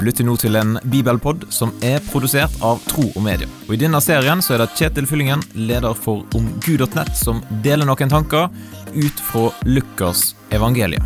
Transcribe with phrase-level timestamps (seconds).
[0.00, 3.44] Du lytter nå til en bibelpod som er produsert av Tro og Media.
[3.66, 8.08] Og I denne serien så er det Kjetil Fyllingen, leder for omgud.nett, som deler noen
[8.08, 8.48] tanker
[8.96, 11.04] ut fra Lukas evangelium.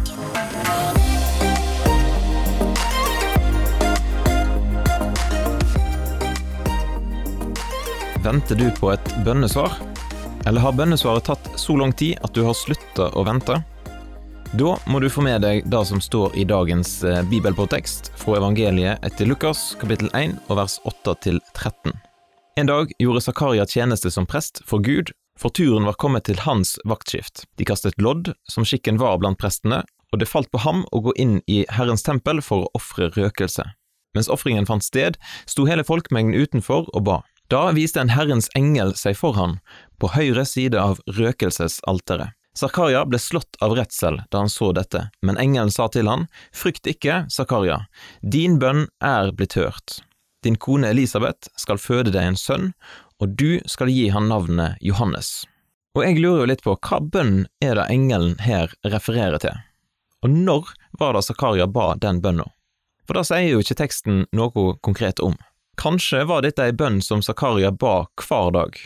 [8.22, 9.74] Venter du på et bønnesvar?
[10.46, 13.58] Eller har bønnesvaret tatt så lang tid at du har slutta å vente?
[14.54, 19.02] Da må du få med deg det som står i dagens eh, bibelpåtekst fra evangeliet
[19.02, 21.90] etter Lukas kapittel 1 og vers 8 til 13.
[22.62, 26.76] En dag gjorde Zakaria tjeneste som prest for Gud, for turen var kommet til hans
[26.86, 27.48] vaktskift.
[27.58, 29.80] De kastet lodd, som skikken var blant prestene,
[30.14, 33.66] og det falt på ham å gå inn i Herrens tempel for å ofre røkelse.
[34.14, 35.18] Mens ofringen fant sted,
[35.50, 37.18] sto hele folkemengden utenfor og ba.
[37.50, 39.58] Da viste en Herrens engel seg for han,
[39.98, 42.38] på høyre side av røkelsesalteret.
[42.54, 46.86] Zakaria ble slått av redsel da han så dette, men engelen sa til han, Frykt
[46.86, 47.84] ikke, Zakaria,
[48.22, 49.98] din bønn er blitt hørt.
[50.44, 52.70] Din kone Elisabeth skal føde deg en sønn,
[53.18, 55.42] og du skal gi han navnet Johannes.
[55.94, 59.58] Og jeg lurer jo litt på hva bønn er det engelen her refererer til?
[60.22, 62.46] Og når var det Zakaria ba den bønna?
[63.04, 65.34] For da sier jo ikke teksten noe konkret om.
[65.80, 68.78] Kanskje var dette ei bønn som Zakaria ba hver dag,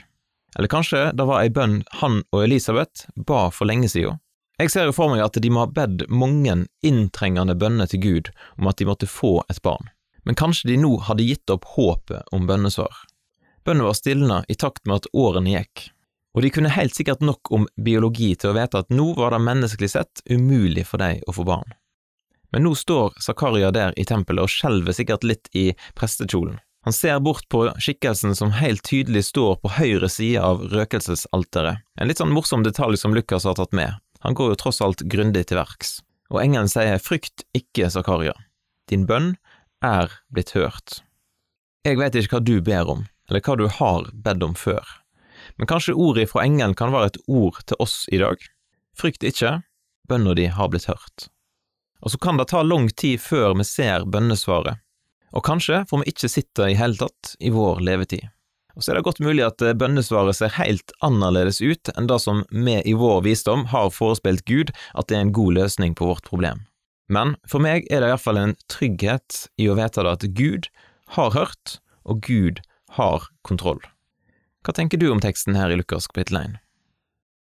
[0.56, 4.20] eller kanskje det var ei bønn han og Elisabeth ba for lenge siden.
[4.58, 8.30] Jeg ser jo for meg at de må ha bedt mange inntrengende bønner til Gud
[8.56, 9.92] om at de måtte få et barn,
[10.26, 13.04] men kanskje de nå hadde gitt opp håpet om bønnesvar.
[13.62, 15.90] Bønnen var stilna i takt med at årene gikk,
[16.34, 19.44] og de kunne helt sikkert nok om biologi til å vite at nå var det
[19.46, 21.76] menneskelig sett umulig for dem å få barn.
[22.50, 25.68] Men nå står Zakaria der i tempelet og skjelver sikkert litt i
[25.98, 26.58] prestekjolen.
[26.88, 32.08] Han ser bort på skikkelsen som helt tydelig står på høyre side av røkelsesalteret, en
[32.08, 35.42] litt sånn morsom detalj som Lukas har tatt med, han går jo tross alt grundig
[35.50, 35.98] til verks.
[36.32, 38.32] Og engelen sier frykt ikke, Zakaria,
[38.88, 39.34] din bønn
[39.84, 41.02] er blitt hørt.
[41.84, 44.96] Jeg vet ikke hva du ber om, eller hva du har bedt om før,
[45.60, 48.40] men kanskje ordet fra engelen kan være et ord til oss i dag.
[48.96, 49.58] Frykt ikke,
[50.08, 51.28] bønna di har blitt hørt.
[52.00, 54.80] Og så kan det ta lang tid før vi ser bønnesvaret,
[55.32, 58.28] og kanskje får vi ikke sitte i hele tatt i vår levetid.
[58.78, 62.20] Og så er det godt mulig at eh, bønnesvaret ser helt annerledes ut enn det
[62.22, 66.06] som vi i vår visdom har forespilt Gud at det er en god løsning på
[66.06, 66.62] vårt problem.
[67.10, 70.68] Men for meg er det iallfall en trygghet i å vite det at Gud
[71.16, 72.60] har hørt, og Gud
[72.94, 73.80] har kontroll.
[74.62, 76.58] Hva tenker du om teksten her i Lukas kapittel 1?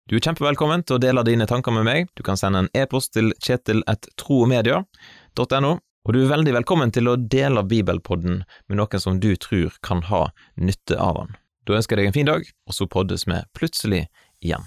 [0.08, 2.08] Du er kjempevelkommen til å dele dine tanker med meg.
[2.16, 5.72] Du kan sende en e-post til kjetil1tromedia.no,
[6.08, 10.00] og du er veldig velkommen til å dele Bibelpodden med noen som du tror kan
[10.08, 11.34] ha nytte av den.
[11.69, 14.06] Da ønsker jeg deg en fin dag, og så poddes vi plutselig
[14.41, 14.64] igjen.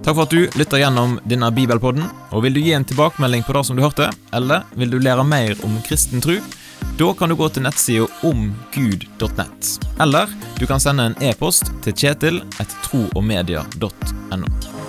[0.00, 3.58] Takk for at du lytter gjennom denne bibelpodden, og vil du gi en tilbakemelding på
[3.58, 6.38] det som du hørte, eller vil du lære mer om kristen tro,
[6.94, 10.30] da kan du gå til nettsida omgud.nett, eller
[10.62, 14.79] du kan sende en e-post til kjetil etter troogmedia.no.